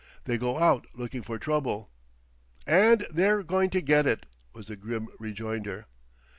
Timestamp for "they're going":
3.11-3.69